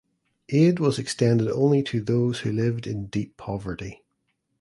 [0.49, 4.01] Aid was extended only to those who lived in deep poverty.